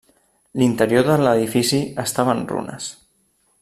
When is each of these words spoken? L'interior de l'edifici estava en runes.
L'interior 0.61 1.05
de 1.09 1.17
l'edifici 1.25 1.83
estava 2.07 2.39
en 2.39 2.45
runes. 2.55 2.93